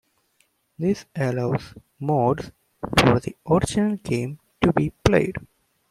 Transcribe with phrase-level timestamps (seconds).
[0.79, 2.51] This allows mods
[2.97, 5.35] for the original game to be played.